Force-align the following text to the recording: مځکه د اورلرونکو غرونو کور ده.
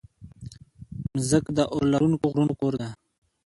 مځکه 1.15 1.51
د 1.57 1.59
اورلرونکو 1.73 2.25
غرونو 2.31 2.53
کور 2.59 2.73
ده. 2.81 2.89